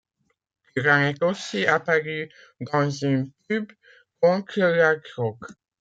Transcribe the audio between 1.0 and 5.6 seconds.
est aussi apparue dans une pub contre la drogue.